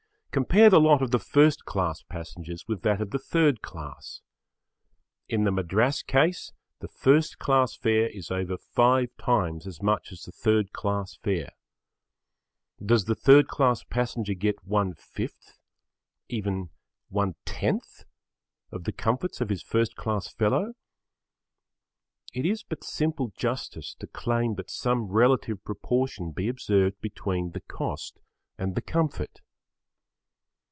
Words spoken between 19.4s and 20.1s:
of his first